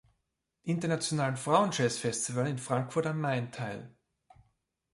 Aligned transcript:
Internationalen 0.63 1.37
Frauen-Jazz-Festival 1.37 2.47
in 2.47 2.57
Frankfurt 2.57 3.05
am 3.05 3.21
Main 3.21 3.51
teil. 3.51 3.91